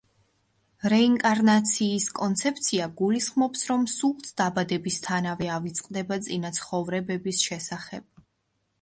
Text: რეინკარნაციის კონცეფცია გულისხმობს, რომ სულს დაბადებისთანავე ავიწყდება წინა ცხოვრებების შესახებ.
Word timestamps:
რეინკარნაციის 0.93 2.07
კონცეფცია 2.21 2.89
გულისხმობს, 3.03 3.65
რომ 3.73 3.85
სულს 3.99 4.35
დაბადებისთანავე 4.43 5.53
ავიწყდება 5.61 6.23
წინა 6.27 6.57
ცხოვრებების 6.61 7.49
შესახებ. 7.51 8.11